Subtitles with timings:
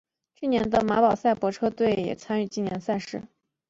[0.33, 3.21] 去年的宝马萨伯车队也更名为萨伯车队参与今年的赛事。